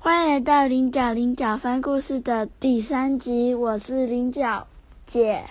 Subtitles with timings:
[0.00, 4.68] 欢迎来到菱角菱角翻故事的第三集，我是菱角
[5.08, 5.44] 姐，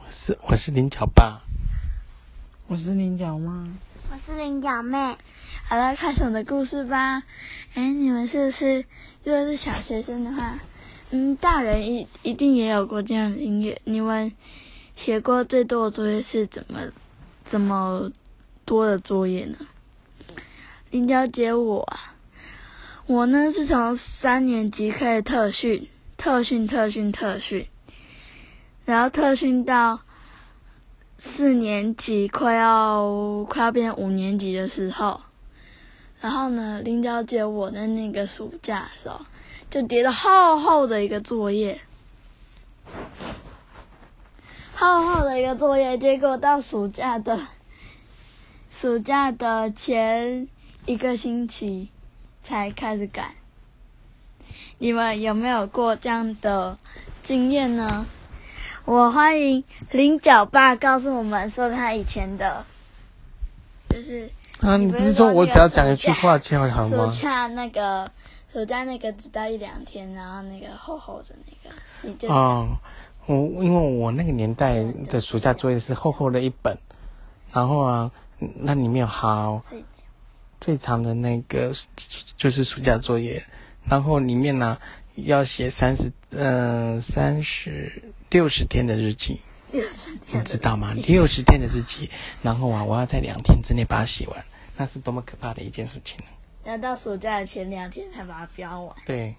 [0.00, 1.40] 我是我是菱角爸，
[2.66, 3.68] 我是菱角妈，
[4.10, 5.16] 我是菱角妹。
[5.68, 7.22] 好了，开始我的故事吧。
[7.74, 8.84] 哎，你们是不是
[9.22, 10.58] 如果是小学生的话，
[11.10, 13.80] 嗯，大人一一定也有过这样的音乐。
[13.84, 14.32] 你们
[14.96, 16.80] 写过最多的作业是怎么
[17.44, 18.10] 怎么
[18.64, 19.58] 多的作业呢？
[20.90, 22.14] 菱角姐我啊。
[23.08, 27.64] 我呢是从三年级开始特训，特训，特训，特训，
[28.84, 30.00] 然后特训到
[31.16, 35.20] 四年级，快要快要变五年级的时候，
[36.20, 39.20] 然后呢，林娇姐我的那个暑假时候
[39.70, 41.80] 就叠了厚厚的一个作业，
[44.74, 47.38] 厚厚的一个作业，结果到暑假的
[48.68, 50.48] 暑假的前
[50.86, 51.90] 一个星期。
[52.46, 53.34] 才开始改，
[54.78, 56.78] 你们有没有过这样的
[57.24, 58.06] 经验呢？
[58.84, 62.64] 我欢迎菱角爸告诉我们说他以前的，
[63.88, 67.10] 就是啊，你不是说我只要讲一句话就好吗？
[67.10, 68.08] 暑假那个
[68.52, 72.68] 暑假那个只待一两天，然后那个厚厚的那个，你就哦，
[73.26, 76.78] 我因为我那个年代的暑假作业是厚厚的一本，
[77.50, 79.60] 然后啊，那里面有好。
[80.66, 81.72] 最长的那个
[82.36, 83.40] 就是暑假作业，
[83.84, 84.76] 然后里面呢
[85.14, 90.92] 要写三十呃三十六十天的日记，六十天，你知道吗？
[91.06, 92.10] 六十天的日记，
[92.42, 94.44] 然后啊我要在两天之内把它写完，
[94.76, 96.18] 那是多么可怕的一件事情
[96.64, 98.96] 要到暑假的前两天才把它标完。
[99.06, 99.36] 对，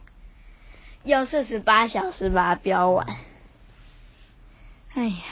[1.04, 3.06] 要四十八小时把它标完。
[4.94, 5.24] 哎呀，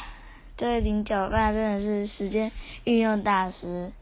[0.58, 2.52] 这位零九爸真的是时间
[2.84, 3.94] 运用大师。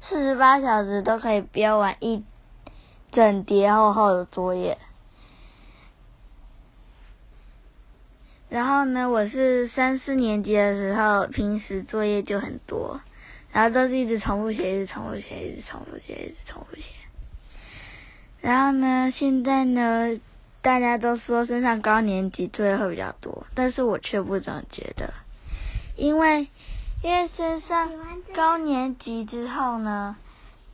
[0.00, 2.24] 四十八小时都可以标完一
[3.10, 4.78] 整叠厚厚的作业，
[8.48, 13.00] 然后呢，我是三四年级的时候，平时作业就很多，
[13.52, 16.92] 然后都是一直重复写，一直重复写，一直重复写，一直重复写。
[18.40, 20.18] 然后呢，现在呢，
[20.62, 25.12] 大家都说升上高年级作业会比较多，但是我却不这么觉得，
[25.96, 26.48] 因为。
[27.00, 27.90] 因为升上
[28.34, 30.16] 高年级之后呢，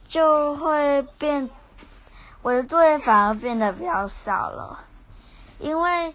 [0.09, 1.51] 就会变，
[2.41, 4.85] 我的作业反而变得比较少了，
[5.59, 6.15] 因为，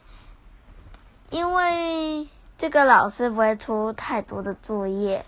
[1.30, 2.28] 因为
[2.58, 5.25] 这个老师不会出太多的作业，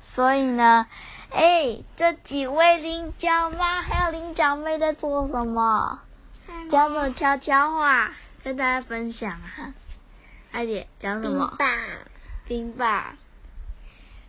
[0.00, 0.86] 所以呢，
[1.30, 6.00] 哎，这几位领奖妈还有领奖妹在做什么？
[6.68, 8.12] 讲什么悄悄话
[8.44, 9.74] 跟大家分享啊？
[10.52, 11.48] 快点讲什么？
[11.48, 11.68] 冰棒，
[12.46, 13.04] 冰棒。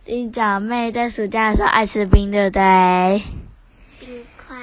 [0.04, 3.22] 林小妹在暑假的时候爱吃冰，对不对？
[4.00, 4.56] 冰块，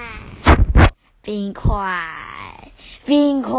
[1.22, 2.72] 冰块，
[3.06, 3.54] 冰块。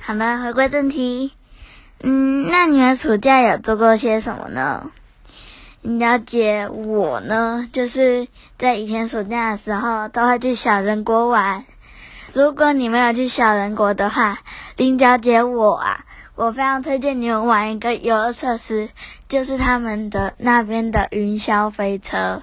[0.00, 1.32] 好了，回归正题。
[2.02, 4.90] 嗯，那你们暑假有做过些什么呢？
[5.80, 8.28] 了解我呢，就是
[8.58, 11.64] 在以前暑假的时候都会去小人国玩。
[12.34, 14.40] 如果你没有去小人国的话，
[14.76, 16.04] 林小姐我啊。
[16.36, 18.88] 我非常推荐你们玩一个游乐设施，
[19.28, 22.42] 就是他们的那边的云霄飞车。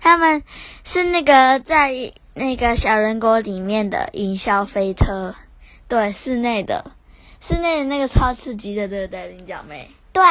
[0.00, 0.42] 他们
[0.84, 5.34] 是那个在那个小人国里面的云霄飞车，
[5.88, 6.90] 对，室内的，
[7.40, 9.90] 室内的那个超刺激的，对不对，菱角妹？
[10.12, 10.22] 对，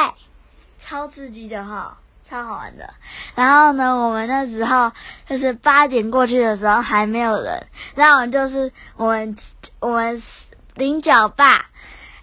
[0.79, 2.93] 超刺激的哈，超好玩的。
[3.33, 4.91] 然后呢，我们那时候
[5.27, 7.65] 就是八点过去的时候还没有人，
[7.95, 9.35] 然后就是我们
[9.79, 10.21] 我们
[10.75, 11.65] 菱角爸。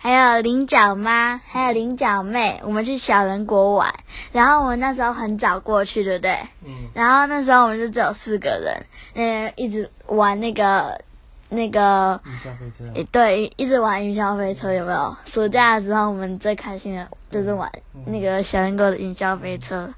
[0.06, 3.93] 还有菱角妈，还有菱角妹，我们去小人国玩。
[4.31, 6.39] 然后我们那时候很早过去，对不对？
[6.65, 6.89] 嗯。
[6.94, 11.00] 然后那时候我们就只有四个人，嗯，一直玩那个
[11.49, 13.05] 那个云霄飞车。
[13.11, 15.16] 对，一直玩云霄飞车，有没有？
[15.25, 17.69] 暑假的时候，我们最开心的就是玩
[18.05, 19.93] 那个小人国的云霄飞车。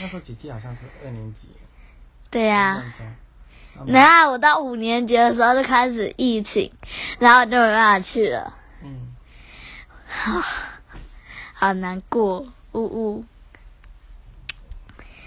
[0.00, 1.46] 那时候姐姐好像是二年级。
[2.28, 2.82] 对呀。
[3.86, 6.72] 然后我到五年级的时候就开始疫情，
[7.20, 8.52] 然后就没办法去了。
[10.14, 10.44] 啊，
[11.54, 13.24] 好难过，呜呜。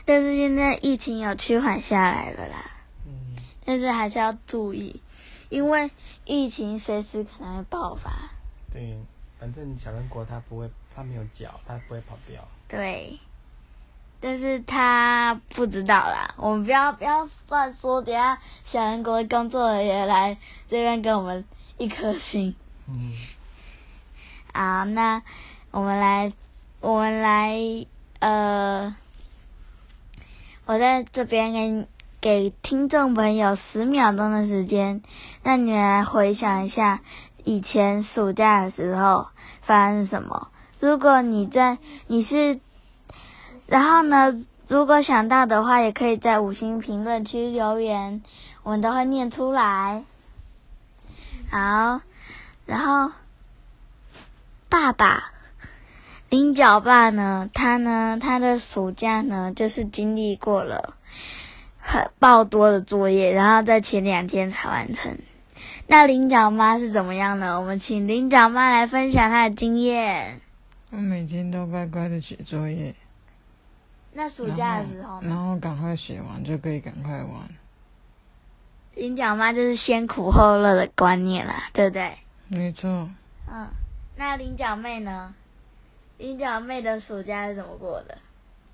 [0.05, 2.71] 但是现在疫情有趋缓下来了啦。
[3.05, 3.35] 嗯。
[3.65, 5.01] 但是还是要注意，
[5.49, 5.91] 因为
[6.23, 8.11] 疫情随时可能会爆发。
[8.71, 8.97] 对，
[9.39, 12.41] 反正小人国他不会，他没有脚，他不会跑掉。
[12.67, 13.19] 对。
[14.19, 20.35] 但是他不知道啦，我们不要不要乱说，等下小人国工作人员来
[20.67, 21.45] 这边给我们
[21.77, 22.55] 一颗星。
[22.87, 23.13] 嗯。
[24.57, 25.21] 好，那
[25.69, 26.33] 我们来，
[26.81, 27.85] 我们来，
[28.17, 28.95] 呃，
[30.65, 31.87] 我在这边给
[32.19, 35.03] 给听众朋友十秒钟的时间，
[35.43, 37.01] 让你们来回想一下
[37.43, 39.27] 以前暑假的时候
[39.61, 40.47] 发生什么。
[40.79, 41.77] 如果你在
[42.07, 42.59] 你是，
[43.67, 44.33] 然后呢，
[44.67, 48.23] 如果想到的话，也可以在五星评论区留言，
[48.63, 50.03] 我们都会念出来。
[51.51, 52.01] 好，
[52.65, 53.11] 然后
[54.69, 55.31] 爸爸。
[56.29, 57.49] 菱角爸呢？
[57.53, 58.17] 他呢？
[58.21, 60.95] 他的暑假呢，就是经历过了
[61.79, 65.17] 很爆多的作业，然后在前两天才完成。
[65.87, 67.59] 那菱角妈是怎么样呢？
[67.61, 70.41] 我们请菱角妈来分享她的经验。
[70.89, 72.93] 我每天都乖乖的写作业。
[74.11, 77.47] 那暑假的时候，然后赶快写完就可以赶快玩。
[78.95, 82.17] 菱角妈就是先苦后乐的观念啦，对不对？
[82.47, 83.09] 没错。
[83.49, 83.69] 嗯，
[84.19, 85.35] 那菱角妹呢？
[86.17, 88.17] 菱角妹的暑假是怎么过的？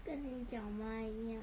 [0.06, 1.42] 跟菱角妈一样。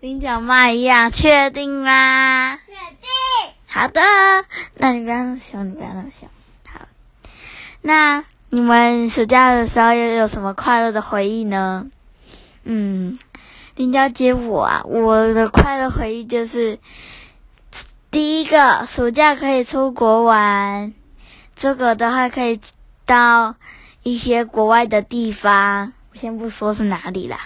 [0.00, 2.56] 菱角妈一样，确定吗？
[2.66, 3.52] 确定。
[3.66, 4.00] 好的，
[4.76, 6.26] 那你不要那么凶，你不要那么凶。
[6.66, 6.88] 好，
[7.82, 11.90] 那你们暑假的时候又有什么快乐的回忆呢？
[12.62, 13.18] 嗯，
[13.76, 16.78] 菱角姐我啊，我的快乐回忆就是
[18.10, 20.94] 第一个暑假可以出国玩，
[21.54, 22.58] 这个的话可以
[23.04, 23.56] 到。
[24.06, 27.38] 一些国外的地方，我先不说是哪里啦，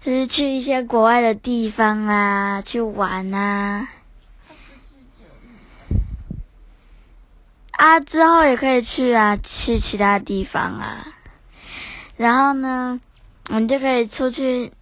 [0.00, 3.88] 就是去一些国外的地方啊，去玩啊。
[7.70, 11.06] 啊，之后也可以去啊，去其他地方啊。
[12.16, 13.00] 然后呢，
[13.50, 14.72] 我们就可以出去，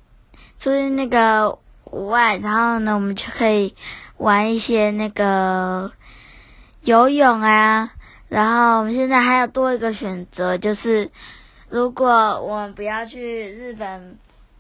[0.59, 3.75] 出去那个户外，然后呢，我们就可以
[4.17, 5.93] 玩一些那个
[6.85, 7.93] 游泳啊。
[8.31, 11.11] 然后我们现在还有多一个选择，就是
[11.69, 12.09] 如果
[12.41, 14.17] 我们不要去日本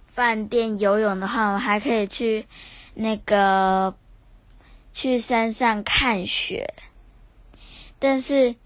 [0.09, 2.47] 饭店游泳的话，我们还可以去
[2.95, 3.95] 那个
[4.93, 6.75] 去山上看雪。
[8.01, 8.57] 但是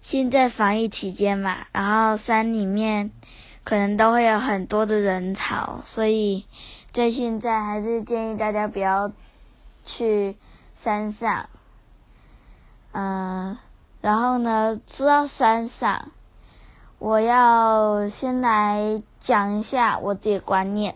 [0.00, 3.10] 现在防疫期间嘛，然后山里面
[3.64, 6.46] 可能都会有很多的人潮，所以
[6.90, 9.12] 在现在还是建议大家不要
[9.84, 10.36] 去
[10.74, 11.50] 山上。
[12.92, 13.58] 嗯。
[14.04, 16.10] 然后呢，知道山上，
[16.98, 20.94] 我要先来讲一下我自己的观念。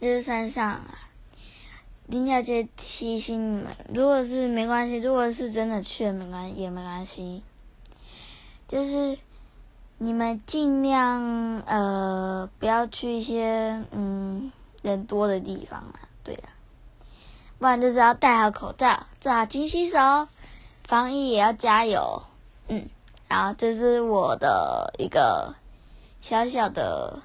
[0.00, 0.86] 就是山上啊，
[2.06, 7.42] 林小姐提醒你们，如果是没关系，如果是真的去了，没关也没关系。
[8.68, 9.18] 就是
[9.98, 14.52] 你们尽量呃不要去一些嗯
[14.82, 16.44] 人多的地方啊，对的，
[17.58, 20.28] 不然就是要戴好口罩，做好勤洗手。
[20.92, 22.22] 防疫也要加油，
[22.68, 22.86] 嗯，
[23.26, 25.54] 然后这是我的一个
[26.20, 27.22] 小小的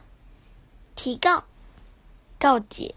[0.96, 1.44] 提告
[2.40, 2.96] 告诫，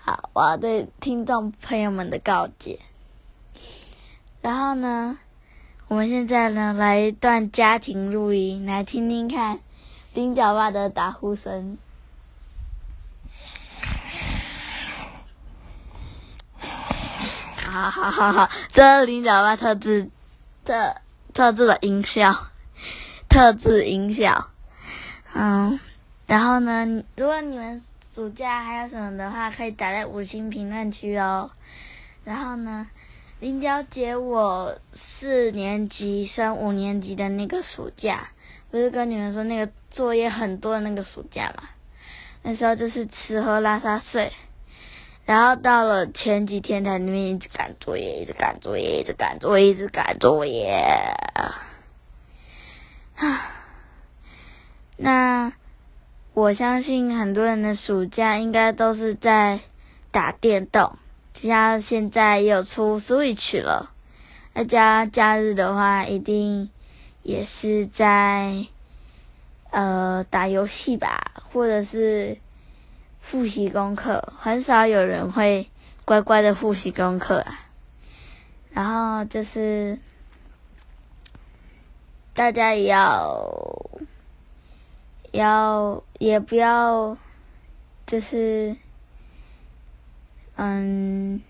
[0.00, 2.78] 好，我要对听众朋友们的告诫。
[4.42, 5.18] 然后呢，
[5.88, 9.58] 我们现在呢来一段家庭录音，来听听看
[10.14, 11.78] 丁角爸的打呼声。
[17.72, 20.10] 好好好好，这是菱角爸特制
[20.62, 20.94] 特
[21.32, 22.50] 特制的音效，
[23.30, 24.50] 特制音效。
[25.32, 25.80] 嗯，
[26.26, 27.82] 然后呢，如果你们
[28.14, 31.50] 暑假还有什么的话，可以打在五星评论区哦。
[32.24, 32.86] 然后呢，
[33.40, 38.28] 林小姐，我四年级升五年级的那个暑假，
[38.70, 41.62] 不是跟你们说那个作业很多的那个暑假嘛？
[42.42, 44.30] 那时候就是吃喝拉撒睡。
[45.32, 50.68] 然后到了前几天，在那边一直赶作业，一直赶作业，一直赶作业，一直赶作业。
[53.16, 53.50] 啊，
[54.98, 55.54] 那
[56.34, 59.60] 我相信很多人的暑假应该都是在
[60.10, 60.98] 打电动，
[61.32, 63.90] 加现在有出 Switch 了，
[64.52, 66.68] 大家假日的话一定
[67.22, 68.66] 也是在
[69.70, 72.36] 呃打游戏吧，或者是。
[73.22, 75.70] 复习功课很少有人会
[76.04, 77.60] 乖乖的复习功课啊，
[78.72, 79.98] 然后就是
[82.34, 83.90] 大家也要
[85.30, 87.16] 要也不要
[88.04, 88.76] 就是
[90.56, 91.40] 嗯，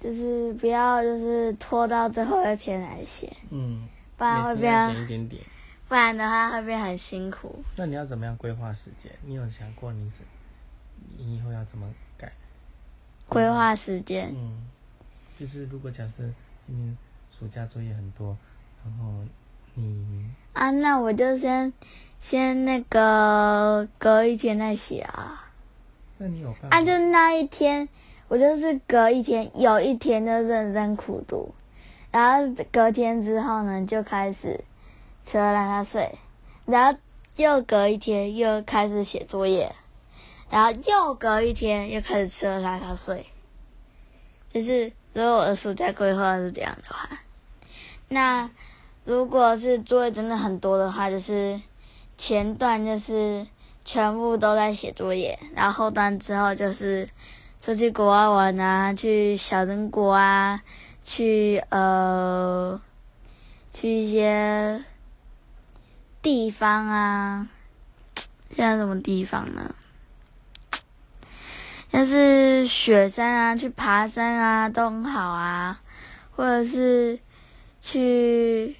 [0.00, 5.40] 就是不要就是拖到最后一天来写，嗯，不然会变一点点。
[5.88, 7.62] 不然的话会变很辛苦。
[7.76, 9.12] 那你要怎么样规划时间？
[9.22, 10.22] 你有想过你是
[11.16, 11.86] 你以后要怎么
[12.16, 12.32] 改？
[13.28, 14.32] 规划时间。
[14.34, 14.66] 嗯，
[15.38, 16.22] 就是如果假设
[16.66, 16.96] 今天
[17.38, 18.36] 暑假作业很多，
[18.84, 19.12] 然后
[19.74, 21.72] 你啊，那我就先
[22.20, 25.52] 先那个隔一天再写啊。
[26.16, 26.76] 那你有办法？
[26.76, 27.88] 啊，就那一天，
[28.28, 31.54] 我就是隔一天，有一天就认真苦读，
[32.10, 34.64] 然后隔天之后呢，就开始
[35.24, 36.18] 吃了让他睡，
[36.66, 36.98] 然后
[37.36, 39.74] 又隔一天又开始写作业，
[40.50, 43.26] 然后又隔一天又开始吃了让他睡。
[44.52, 47.08] 就是如果我的暑假规划是这样的话，
[48.08, 48.50] 那
[49.04, 51.60] 如果是作业真的很多的话，就是
[52.16, 53.46] 前段就是。
[53.86, 57.06] 全部都在写作业，然后后段之后就是
[57.60, 60.62] 出去国外玩啊，去小人国啊，
[61.04, 62.80] 去呃，
[63.74, 64.82] 去一些
[66.24, 67.46] 地方啊，
[68.56, 69.72] 像什么地方呢？
[71.92, 75.80] 像是雪山啊，去爬山啊都很好啊，
[76.34, 77.20] 或者是
[77.80, 78.74] 去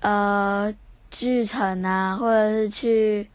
[0.00, 0.74] 呃
[1.10, 3.30] 巨城啊，或者是去。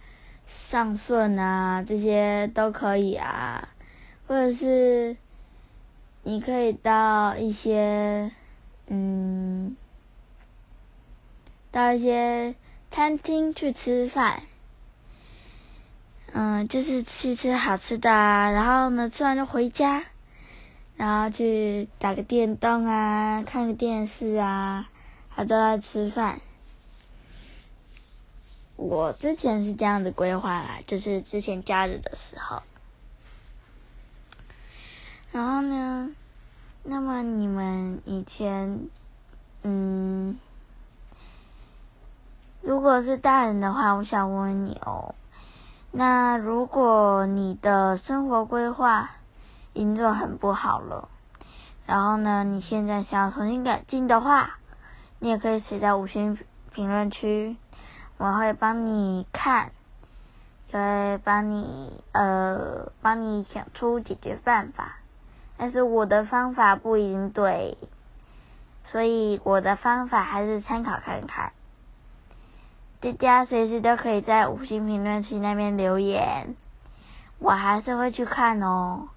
[0.48, 3.68] 上顺啊，这些都可以啊，
[4.28, 5.18] 或者是
[6.22, 8.32] 你可以到一些
[8.86, 9.25] 嗯，
[11.76, 12.56] 到一些
[12.90, 14.44] 餐厅去吃饭，
[16.32, 20.06] 嗯，就是吃吃好吃的啊，然后呢，吃完就回家，
[20.96, 24.90] 然后去打个电动啊，看个电视啊，
[25.28, 26.40] 还都在吃饭。
[28.78, 32.64] 我之前是这样的规划啦，就是之前假日的时候。
[35.34, 36.10] 然后呢，
[36.84, 38.88] 那么你们以前，
[39.64, 40.40] 嗯，
[42.68, 45.14] 如果是大人的话，我想问问你哦，
[45.92, 49.12] 那如果你的生活规划
[49.74, 51.08] 已经做很不好了，
[51.86, 54.58] 然后呢，你现在想要重新改进的话，
[55.20, 56.40] 你也可以写在五星
[56.74, 57.56] 评论区。
[58.18, 59.72] 我会帮你看，
[60.74, 64.98] 也会帮你呃，帮你想出解决办法。
[65.56, 67.78] 但是我的方法不一定对，
[68.84, 71.52] 所以我的方法还是参考看看。
[73.06, 76.56] 大家随时都可以在五星评论区那边留言，
[77.38, 79.10] 我还是会去看哦。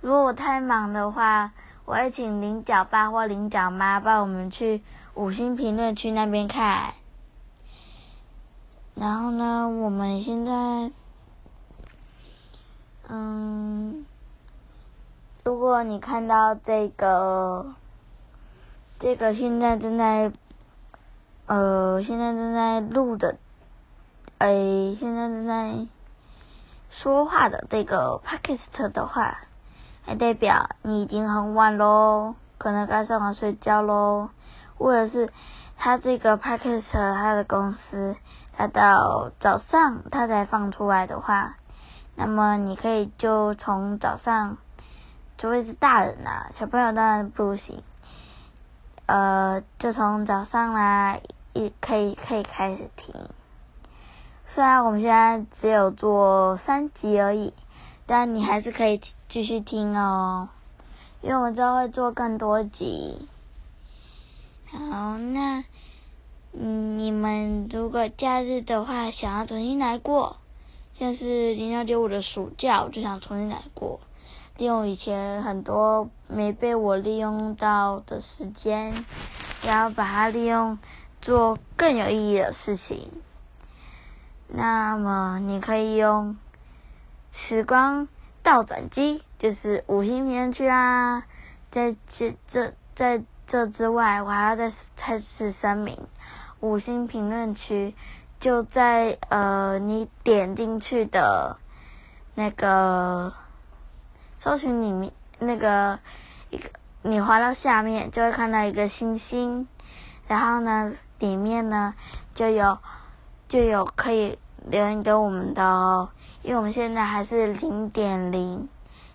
[0.00, 1.52] 如果我太忙的话，
[1.84, 4.82] 我会请菱角爸或菱角妈帮我们去
[5.12, 6.94] 五星评论区那边看。
[8.94, 10.90] 然后呢，我们现在，
[13.08, 14.06] 嗯，
[15.44, 17.74] 如果你看到这个，
[18.98, 20.32] 这个现在正在，
[21.48, 23.36] 呃，现在正在录的，
[24.36, 24.48] 哎，
[24.98, 25.86] 现在正在
[26.90, 29.38] 说话的这个 podcast 的话，
[30.04, 34.28] 还代表你已经很晚喽，可能该上床睡觉喽，
[34.76, 35.30] 或者是
[35.76, 38.14] 他这个 podcast 他的公司。
[38.56, 41.54] 他到早上他才放出来的话，
[42.16, 44.58] 那么你可以就从早上，
[45.38, 47.82] 除非是大人啦，小朋友当然不行。
[49.06, 51.16] 呃，就从早上啦，
[51.64, 53.14] 一可以可以开始听。
[54.46, 57.52] 虽然我们现在只有做三集而已，
[58.06, 60.48] 但你还是可以继续听哦，
[61.20, 63.28] 因为我们之后会做更多集。
[64.70, 65.64] 好，那。
[66.60, 70.38] 嗯，你们如果假日的话，想要重新来过，
[70.94, 74.00] 像是零幺九五的暑假，我就想重新来过，
[74.56, 78.92] 利用以前很多没被我利用到的时间，
[79.62, 80.76] 然后把它利用
[81.20, 83.10] 做更有意义的事情。
[84.48, 86.36] 那么你可以用
[87.30, 88.08] 时光
[88.42, 91.24] 倒转机，就是五星评论区啊，
[91.70, 95.98] 在这这在这之外，我还要再再次声明。
[96.60, 97.94] 五星评论区
[98.40, 101.58] 就在呃，你点进去的
[102.34, 103.32] 那个
[104.38, 105.98] 搜寻里面，那个
[106.50, 106.70] 一个
[107.02, 109.68] 你滑到下面就会看到一个星星，
[110.26, 111.94] 然后呢，里面呢
[112.34, 112.78] 就有
[113.48, 116.10] 就有可以留言给我们的哦，
[116.42, 118.68] 因为我们现在还是零点零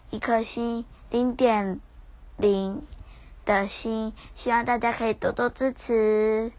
[0.10, 1.79] 一颗星，零点
[2.38, 2.81] 零
[3.45, 6.51] 的星，希望大家可以多多支持。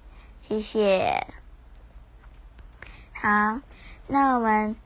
[0.42, 1.26] 谢谢。
[3.12, 3.60] 好，
[4.06, 4.76] 那我们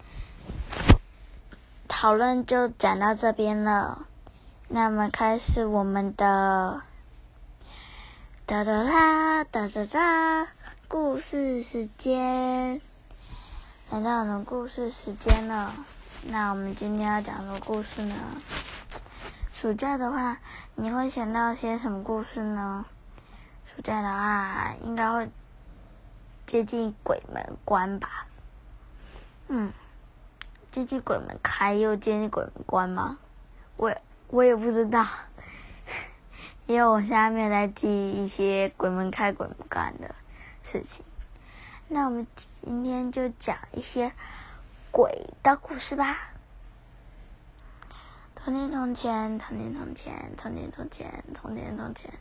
[1.88, 4.06] 讨论就讲到这边了。
[4.68, 6.82] 那么开始我们的
[8.48, 10.48] 哒哒啦哒哒哒
[10.88, 12.80] 故事时间，
[13.90, 15.74] 来到我们故事时间了。
[16.22, 18.14] 那我们今天要讲的故事呢？
[19.52, 20.38] 暑假的话，
[20.76, 22.86] 你会想到些什么故事呢？
[23.66, 25.30] 暑假的话，应该会。
[26.46, 28.26] 接近鬼门关吧，
[29.48, 29.70] 嗯，
[30.70, 33.18] 接近鬼门开又接近鬼门关吗？
[33.76, 33.94] 我
[34.28, 35.06] 我也不知道，
[36.68, 40.14] 因为我现在没有在记一些鬼门开、鬼门关的
[40.62, 41.02] 事情。
[41.88, 44.12] 那我们今天就讲一些
[44.90, 46.18] 鬼的故事吧。
[48.36, 52.12] 从前从前，从前从前，从前从前，从前从前，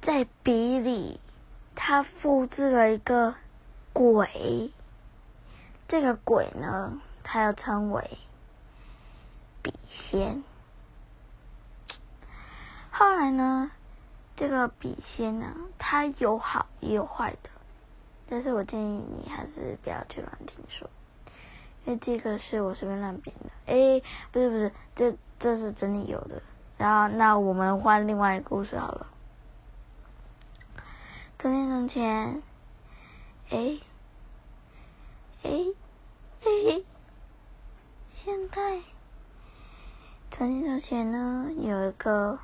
[0.00, 1.20] 在笔里，
[1.74, 3.34] 他复制了一个
[3.92, 4.70] 鬼。
[5.88, 8.18] 这个鬼呢，他要称为
[9.86, 10.42] 笔仙。
[12.90, 13.70] 后来呢，
[14.34, 17.50] 这个笔仙呢，它有好也有坏的，
[18.28, 20.90] 但是我建议你还是不要去乱听说。
[21.84, 24.02] 因为这个是我随便乱编的，哎，
[24.32, 26.42] 不是不是，这这是真的有的。
[26.76, 29.06] 然后，那我们换另外一个故事好了。
[31.38, 32.42] 从前从前，
[33.50, 33.78] 哎，
[35.44, 35.50] 哎，
[36.42, 36.82] 哎，
[38.10, 38.80] 现在，
[40.38, 42.38] 从前从前呢，有一个，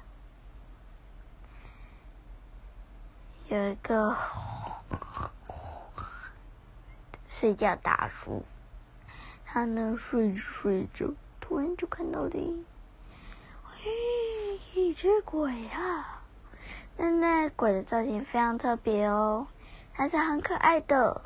[3.48, 4.16] 有一个
[7.28, 8.42] 睡觉大叔。
[9.44, 12.30] 他呢睡着睡着，突然就看到了，
[14.72, 16.22] 一只鬼啊！
[16.96, 19.46] 那那鬼的造型非常特别哦，
[19.92, 21.20] 还是很可爱的，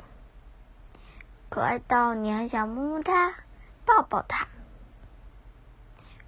[1.47, 3.33] 可爱到你很想摸摸它、
[3.85, 4.49] 抱抱它。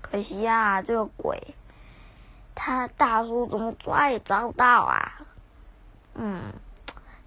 [0.02, 1.56] 可惜呀，这个鬼，
[2.56, 5.22] 他大叔怎么抓也抓不到啊！
[6.16, 6.54] 嗯，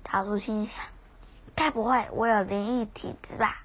[0.02, 0.81] 大叔心想，
[1.55, 3.62] 该不会我有灵异体质吧？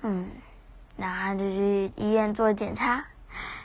[0.00, 0.30] 嗯，
[0.96, 3.04] 那他就去医院做检查。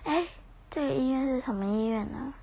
[0.04, 0.28] 哎，
[0.70, 2.34] 这个医院是什么医院呢？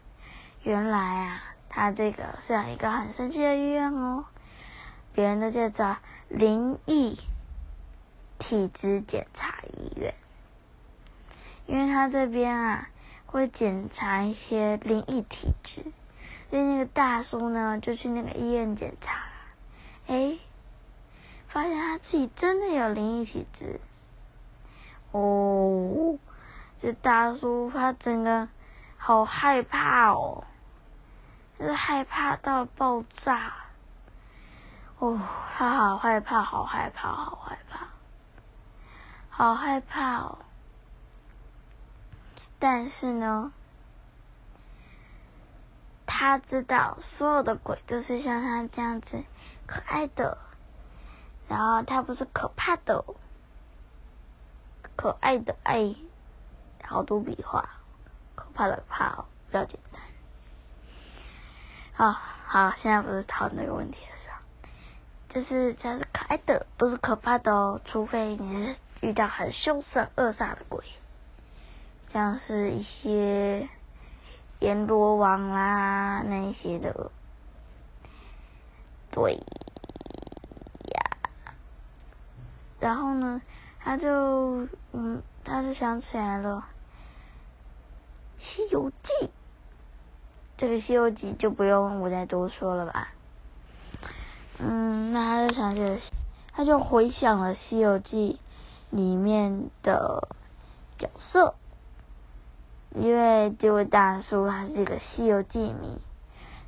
[0.62, 4.24] 原来啊，他这个是一个很神奇的医院哦。
[5.12, 5.96] 别人都叫做
[6.28, 7.20] 灵异
[8.38, 10.12] 体质检查医院，
[11.66, 12.88] 因为他这边啊
[13.26, 15.82] 会检查一些灵异体质，
[16.50, 19.24] 所以那个大叔呢就去那个医院检查。
[20.06, 20.38] 哎。
[21.46, 23.78] 发现他自己真的有灵异体质，
[25.12, 26.18] 哦，
[26.80, 28.48] 这大叔他整个
[28.96, 30.42] 好害怕哦，
[31.60, 33.52] 是害怕到爆炸，
[34.98, 35.16] 哦，
[35.56, 37.86] 他好害怕，好害怕，好害怕，
[39.28, 40.38] 好害怕哦。
[42.64, 43.52] 但是呢，
[46.06, 49.22] 他知道所有的鬼都是像他这样子
[49.66, 50.38] 可爱的。
[51.46, 53.04] 然后他不是可怕的，
[54.96, 55.94] 可爱的爱，
[56.82, 57.68] 好多笔画，
[58.34, 60.00] 可怕的怕哦，比较简单。
[61.92, 64.36] 好好，现在不是讨论那个问题的时候，
[65.28, 70.82] 就是他是可爱的，不是可怕的哦，除非你是遇到很凶神恶煞的鬼，
[72.14, 73.68] 像是一些
[74.60, 77.10] 阎罗王啦那些的，
[79.10, 79.42] 对呀。
[82.78, 83.42] 然后呢，
[83.80, 86.64] 他就嗯，他就想起来了，
[88.40, 89.12] 《西游记》。
[90.56, 93.08] 这个《西游记》就不用我再多说了吧。
[94.58, 95.98] 嗯，那他就想起了，
[96.52, 98.38] 他就回想了《西游记》
[98.96, 100.28] 里面的
[100.96, 101.56] 角色，
[102.94, 105.98] 因为这位大叔他是一个《西游记》迷，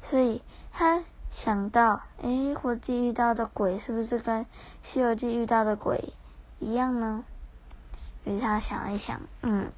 [0.03, 1.03] 所以他。
[1.29, 4.45] 想到，哎，我自己遇到的鬼是不是跟
[4.81, 6.15] 《西游记》遇到的鬼
[6.61, 7.25] 一样呢？
[8.25, 9.71] 于是他想了一想，嗯，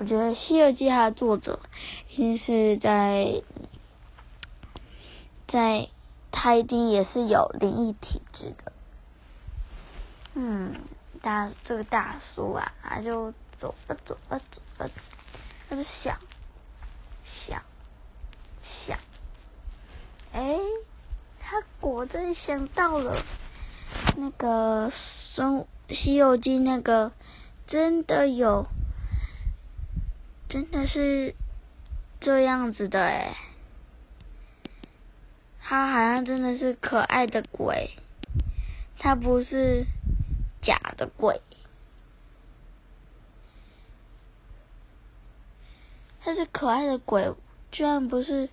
[0.00, 1.60] 我觉得《西游记》它的作者
[2.08, 3.42] 一定是在，
[5.46, 5.88] 在
[6.32, 8.72] 他一定也是有灵异体质的。
[10.34, 10.74] 嗯，
[11.22, 14.90] 大这个大叔啊，他就走啊走啊走啊，
[15.68, 16.18] 他就想，
[17.24, 17.62] 想，
[18.62, 18.98] 想。
[20.32, 20.56] 哎，
[21.40, 23.16] 他果真想到了
[24.16, 27.12] 那个《生西游记》，那个
[27.66, 28.66] 真的有，
[30.48, 31.34] 真的是
[32.18, 33.36] 这样子的哎，
[35.60, 37.96] 他好像真的是可爱的鬼，
[38.98, 39.84] 他不是
[40.60, 41.40] 假的鬼，
[46.28, 47.32] 但是可爱的鬼，
[47.72, 48.50] 居然不是。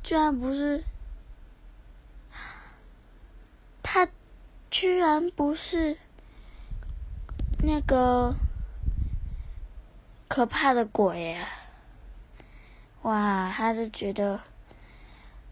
[0.00, 0.84] 居然不是，
[3.82, 4.06] 他
[4.70, 5.98] 居然不是
[7.64, 8.36] 那个
[10.28, 11.48] 可怕的鬼啊！
[13.02, 14.40] 哇，他就觉得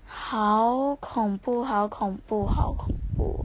[0.07, 3.44] 好恐怖，好恐怖，好恐怖！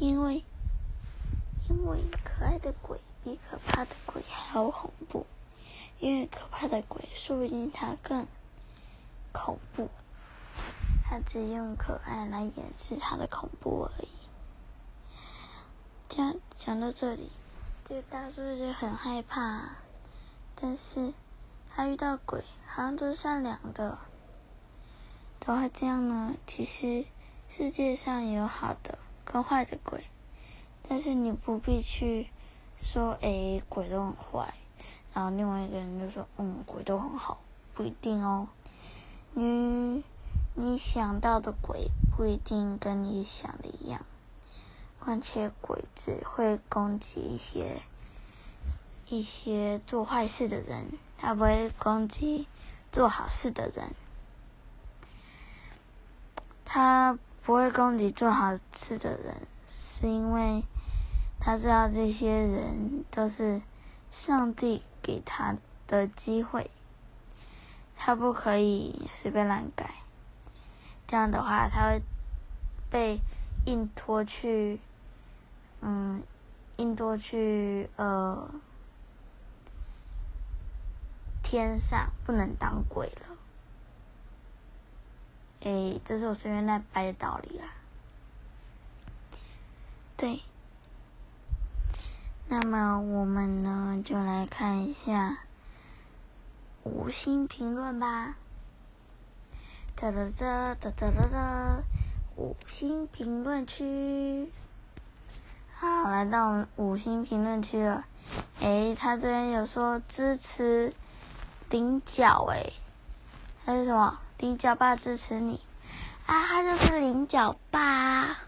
[0.00, 0.42] 因为，
[1.68, 5.26] 因为可爱的鬼比可怕的鬼还要恐怖，
[5.98, 8.26] 因为可怕的鬼说不定它更
[9.30, 9.90] 恐怖，
[11.04, 14.08] 他只用可爱来掩饰他的恐怖而已。
[16.08, 17.30] 讲讲到这里，
[17.84, 19.76] 这个大叔就很害怕，
[20.54, 21.12] 但是
[21.70, 23.98] 他遇到鬼好像都是善良的，
[25.38, 26.34] 都会这样呢。
[26.46, 27.04] 其实
[27.50, 30.04] 世界上有好的跟坏的鬼，
[30.88, 32.28] 但是你不必去
[32.80, 34.54] 说诶鬼都很坏，
[35.14, 37.40] 然后另外一个人就说嗯鬼都很好，
[37.74, 38.48] 不一定哦。
[39.34, 40.02] 你
[40.54, 44.04] 你想到的鬼不一定跟你想的一样。
[44.98, 47.80] 况且鬼只会攻击一些
[49.06, 52.46] 一些做坏事的人，他不会攻击
[52.92, 53.94] 做好事的人。
[56.64, 60.64] 他不会攻击做好事的人，是因为
[61.38, 63.60] 他知道这些人都是
[64.10, 66.70] 上帝给他的机会，
[67.96, 69.90] 他不可以随便乱改。
[71.06, 72.02] 这样的话，他会
[72.90, 73.20] 被
[73.66, 74.80] 硬拖去。
[75.82, 76.22] 嗯，
[76.76, 78.50] 印度去呃
[81.42, 83.36] 天上不能当鬼了。
[85.60, 87.64] 诶，这是我随便乱掰的道理啦。
[90.16, 90.40] 对，
[92.48, 95.38] 那么我们呢就来看一下
[96.82, 98.36] 五星评论吧。
[99.96, 101.82] 哒哒哒哒哒哒哒，
[102.36, 104.50] 五星评论区。
[105.74, 108.06] 好，来到五星评论区了。
[108.60, 110.94] 诶，他这边有说支持
[111.68, 112.72] 菱角，诶，
[113.66, 114.18] 他是什么？
[114.40, 115.60] 菱角爸支持你
[116.24, 116.46] 啊？
[116.46, 118.38] 他就是菱角爸。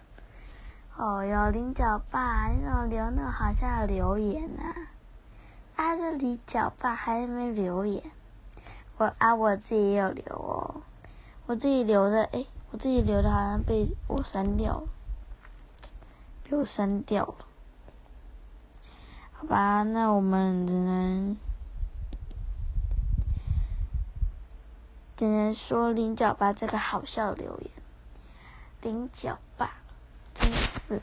[0.96, 4.62] 哦哟，菱角爸，你怎么留那好像留言呢？
[5.76, 8.02] 啊，这菱角爸还没留言。
[8.96, 10.81] 我啊，我自己也有留哦。
[11.44, 14.88] 我自己留的，诶，我自己留的好像被我删掉了。
[16.48, 17.35] 被我删掉了，
[19.33, 21.37] 好吧，那我们只能
[25.16, 27.70] 只能说菱角爸这个好笑的留言，
[28.81, 29.75] 菱角爸
[30.35, 31.01] 真的是，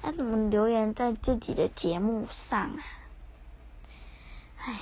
[0.00, 2.82] 他怎么留言在自己的节目上啊？
[4.58, 4.80] 哎，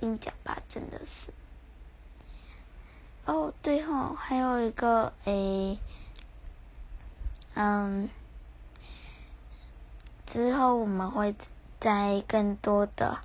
[0.00, 1.32] 菱角爸真的是。
[3.24, 5.78] 哦，对吼，还有一个诶，
[7.54, 8.08] 嗯。
[10.24, 11.36] 之后我们会
[11.78, 13.18] 在更多的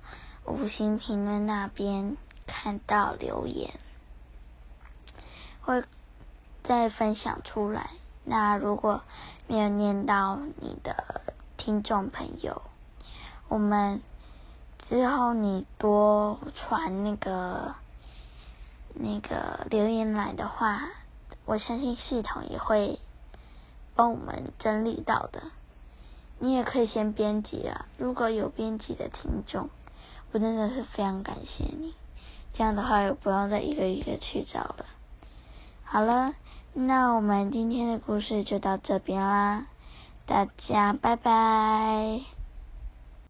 [0.44, 3.74] 五星评论那边看到留言，
[5.62, 5.82] 会
[6.62, 7.90] 再分享出来。
[8.24, 9.02] 那如果
[9.46, 11.22] 没有念到你的
[11.56, 12.62] 听众朋友，
[13.48, 14.00] 我们
[14.78, 17.74] 之后你多传那个
[18.94, 20.88] 那个留言来的话，
[21.44, 22.98] 我相信系统也会
[23.94, 25.42] 帮我们整理到的。
[26.38, 27.86] 你也可以先编辑啊！
[27.96, 29.70] 如果有编辑的听众，
[30.32, 31.94] 我真的是非常感谢你。
[32.52, 34.86] 这样的话，也不用再一个一个去找了。
[35.92, 36.32] 好了，
[36.72, 39.66] 那我们今天的故事就到这边啦，
[40.24, 42.31] 大家拜拜。